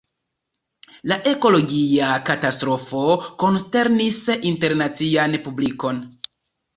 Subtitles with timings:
[1.09, 3.01] La ekologia katastrofo
[3.43, 4.17] konsternis
[4.53, 6.01] internacian publikon.